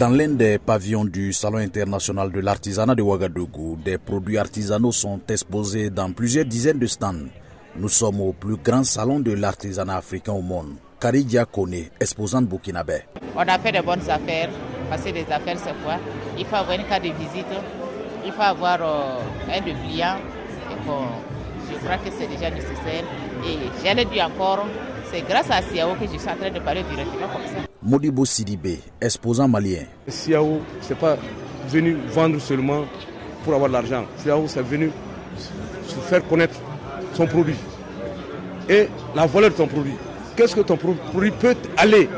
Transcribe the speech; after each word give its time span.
Dans 0.00 0.08
l'un 0.08 0.28
des 0.30 0.58
pavillons 0.58 1.04
du 1.04 1.30
Salon 1.34 1.58
international 1.58 2.32
de 2.32 2.40
l'artisanat 2.40 2.94
de 2.94 3.02
Ouagadougou, 3.02 3.76
des 3.84 3.98
produits 3.98 4.38
artisanaux 4.38 4.92
sont 4.92 5.20
exposés 5.28 5.90
dans 5.90 6.10
plusieurs 6.10 6.46
dizaines 6.46 6.78
de 6.78 6.86
stands. 6.86 7.28
Nous 7.76 7.90
sommes 7.90 8.22
au 8.22 8.32
plus 8.32 8.56
grand 8.56 8.82
salon 8.82 9.20
de 9.20 9.32
l'artisanat 9.32 9.98
africain 9.98 10.32
au 10.32 10.40
monde. 10.40 10.76
Karidia 10.98 11.44
Kone, 11.44 11.90
exposante 12.00 12.46
burkinabé. 12.48 13.00
On 13.36 13.40
a 13.40 13.58
fait 13.58 13.72
de 13.72 13.82
bonnes 13.84 14.08
affaires, 14.08 14.48
que 14.90 15.10
les 15.12 15.30
affaires 15.30 15.58
c'est 15.58 15.84
quoi? 15.84 15.98
Il 16.38 16.46
faut 16.46 16.56
avoir 16.56 16.78
une 16.78 16.86
carte 16.86 17.02
de 17.02 17.08
visite, 17.08 17.44
il 18.24 18.32
faut 18.32 18.40
avoir 18.40 18.78
euh, 18.80 19.20
un. 19.50 19.66
Et 19.66 20.82
bon, 20.86 21.08
je 21.80 21.84
crois 21.86 21.98
que 21.98 22.10
c'est 22.16 22.26
déjà 22.26 22.50
nécessaire. 22.50 23.04
Et 23.44 23.58
j'allais 23.82 24.04
dire 24.04 24.26
encore, 24.26 24.66
c'est 25.10 25.22
grâce 25.26 25.50
à 25.50 25.62
Siao 25.62 25.94
que 25.94 26.06
je 26.06 26.18
suis 26.18 26.28
en 26.28 26.36
train 26.36 26.50
de 26.50 26.60
parler 26.60 26.82
directement 26.82 27.28
comme 27.32 27.46
ça. 27.46 27.62
Modibo 27.82 28.24
Sidibé, 28.24 28.80
exposant 29.00 29.48
malien. 29.48 29.84
Siao, 30.06 30.60
c'est 30.80 30.98
pas 30.98 31.16
venu 31.68 31.96
vendre 32.08 32.38
seulement 32.40 32.84
pour 33.44 33.54
avoir 33.54 33.68
de 33.68 33.74
l'argent. 33.74 34.04
Siao, 34.18 34.46
c'est 34.46 34.62
venu 34.62 34.90
se 35.86 35.94
faire 36.08 36.26
connaître 36.28 36.54
son 37.14 37.26
produit 37.26 37.56
et 38.68 38.88
la 39.14 39.26
valeur 39.26 39.50
de 39.50 39.56
ton 39.56 39.66
produit. 39.66 39.94
Qu'est-ce 40.36 40.54
que 40.54 40.60
ton 40.60 40.76
produit 40.76 41.32
peut 41.32 41.56
aller? 41.76 42.08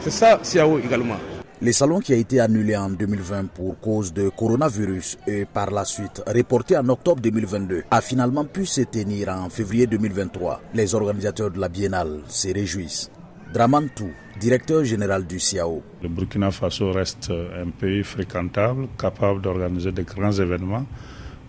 C'est 0.00 0.10
ça, 0.10 0.38
Siao 0.42 0.78
également. 0.78 1.16
Le 1.62 1.72
salon 1.72 2.00
qui 2.00 2.12
a 2.12 2.16
été 2.16 2.38
annulé 2.38 2.76
en 2.76 2.90
2020 2.90 3.46
pour 3.46 3.80
cause 3.80 4.12
de 4.12 4.28
coronavirus 4.28 5.16
et 5.26 5.46
par 5.46 5.70
la 5.70 5.86
suite 5.86 6.22
reporté 6.26 6.76
en 6.76 6.86
octobre 6.90 7.22
2022 7.22 7.84
a 7.90 8.02
finalement 8.02 8.44
pu 8.44 8.66
se 8.66 8.82
tenir 8.82 9.30
en 9.30 9.48
février 9.48 9.86
2023. 9.86 10.60
Les 10.74 10.94
organisateurs 10.94 11.50
de 11.50 11.58
la 11.58 11.70
biennale 11.70 12.20
se 12.28 12.52
réjouissent. 12.52 13.10
Dramantou, 13.54 14.10
directeur 14.38 14.84
général 14.84 15.26
du 15.26 15.40
CIAO. 15.40 15.82
Le 16.02 16.10
Burkina 16.10 16.50
Faso 16.50 16.92
reste 16.92 17.30
un 17.30 17.70
pays 17.70 18.02
fréquentable, 18.02 18.88
capable 18.98 19.40
d'organiser 19.40 19.92
de 19.92 20.02
grands 20.02 20.32
événements 20.32 20.84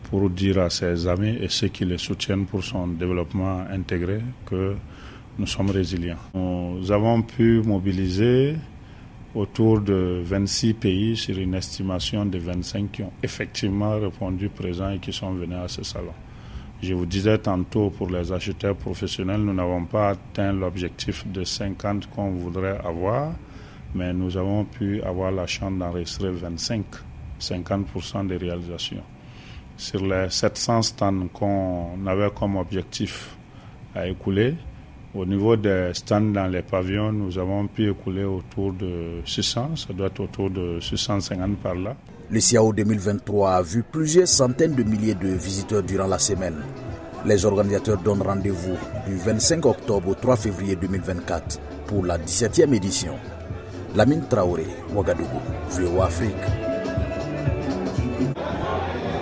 pour 0.10 0.30
dire 0.30 0.60
à 0.60 0.70
ses 0.70 1.06
amis 1.06 1.38
et 1.42 1.50
ceux 1.50 1.68
qui 1.68 1.84
le 1.84 1.98
soutiennent 1.98 2.46
pour 2.46 2.64
son 2.64 2.88
développement 2.88 3.66
intégré 3.70 4.22
que 4.46 4.74
nous 5.38 5.48
sommes 5.48 5.72
résilients. 5.72 6.16
Nous 6.34 6.90
avons 6.94 7.24
pu 7.24 7.62
mobiliser 7.62 8.56
autour 9.38 9.82
de 9.82 10.22
26 10.24 10.74
pays 10.74 11.16
sur 11.16 11.38
une 11.38 11.54
estimation 11.54 12.26
de 12.26 12.40
25 12.40 12.92
qui 12.92 13.04
ont 13.04 13.14
effectivement 13.22 14.00
répondu 14.00 14.50
présents 14.50 14.90
et 14.90 14.98
qui 14.98 15.14
sont 15.14 15.32
venus 15.34 15.60
à 15.60 15.68
ce 15.68 15.84
salon. 15.84 16.14
Je 16.82 16.96
vous 16.96 17.06
disais 17.06 17.38
tantôt, 17.38 17.92
pour 17.92 18.10
les 18.10 18.32
acheteurs 18.32 18.76
professionnels, 18.76 19.42
nous 19.42 19.54
n'avons 19.54 19.86
pas 19.86 20.10
atteint 20.10 20.54
l'objectif 20.54 21.26
de 21.28 21.44
50 21.44 22.10
qu'on 22.10 22.32
voudrait 22.32 22.80
avoir, 22.84 23.34
mais 23.94 24.12
nous 24.12 24.36
avons 24.38 24.66
pu 24.66 25.04
avoir 25.04 25.32
la 25.32 25.46
chance 25.46 25.78
d'enregistrer 25.78 26.32
25, 26.32 26.86
50% 27.40 28.28
des 28.28 28.38
réalisations. 28.38 29.04
Sur 29.78 30.04
les 30.04 30.32
700 30.32 30.82
stands 30.82 31.28
qu'on 31.32 32.08
avait 32.08 32.32
comme 32.32 32.56
objectif 32.58 33.38
à 33.94 34.08
écouler, 34.08 34.56
au 35.16 35.26
niveau 35.26 35.56
des 35.56 35.92
stands 35.94 36.22
dans 36.34 36.48
les 36.48 36.62
pavillons, 36.62 37.12
nous 37.12 37.38
avons 37.38 37.68
pu 37.68 37.90
écouler 37.90 38.24
autour 38.24 38.74
de 38.74 39.22
600, 39.26 39.76
ça 39.76 39.94
doit 39.94 40.08
être 40.08 40.20
autour 40.22 40.50
de 40.50 40.80
650 40.80 41.58
par 41.58 41.76
là. 41.76 41.96
Le 42.30 42.40
CIAO 42.40 42.74
2023 42.74 43.52
a 43.52 43.62
vu 43.62 43.84
plusieurs 43.84 44.28
centaines 44.28 44.76
de 44.76 44.84
milliers 44.84 45.16
de 45.16 45.30
visiteurs 45.30 45.84
durant 45.84 46.08
la 46.08 46.20
semaine. 46.20 46.58
Les 47.26 47.46
organisateurs 47.46 47.98
donnent 48.02 48.22
rendez-vous 48.22 48.78
du 49.08 49.16
25 49.16 49.66
octobre 49.66 50.10
au 50.10 50.14
3 50.16 50.36
février 50.36 50.76
2024 50.76 51.60
pour 51.88 52.06
la 52.06 52.18
17e 52.18 52.74
édition. 52.74 53.14
Lamine 53.96 54.28
Traoré, 54.30 54.66
Ouagadougou, 54.94 55.40
VOA 55.70 56.06
Afrique. 56.06 56.36